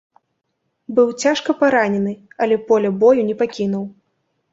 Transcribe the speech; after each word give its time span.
Быў 0.99 1.11
цяжка 1.25 1.53
паранены, 1.59 2.13
але 2.45 2.57
поля 2.71 2.91
бою 3.05 3.21
не 3.29 3.35
пакінуў. 3.43 3.85